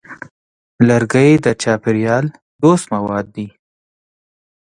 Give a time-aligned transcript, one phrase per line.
[0.87, 2.25] لرګی د چاپېریال
[2.61, 3.47] دوست مواد دی.